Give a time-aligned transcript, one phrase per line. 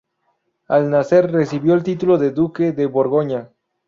[0.67, 3.51] Al nacer, recibió el título de duque de Borgoña.